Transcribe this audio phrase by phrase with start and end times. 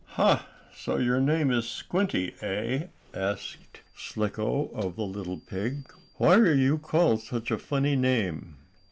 [0.17, 0.47] "Ha!
[0.73, 5.93] So your name is Squinty, eh?" asked Slicko, of the little pig.
[6.15, 8.55] "Why are you called such a funny name?"